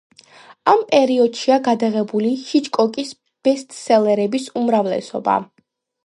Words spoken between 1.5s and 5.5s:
გადაღებული ჰიჩკოკის ბესტსელერების უმრავლესობა.